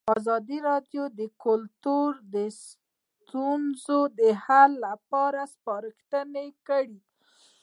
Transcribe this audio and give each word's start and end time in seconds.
ازادي 0.17 0.57
راډیو 0.69 1.03
د 1.19 1.21
کلتور 1.45 2.09
د 2.33 2.35
ستونزو 2.65 3.99
حل 4.45 4.71
لارې 4.83 5.43
سپارښتنې 5.53 6.47
کړي. 6.67 6.97